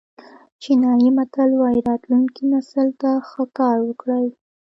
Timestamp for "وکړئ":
3.87-4.25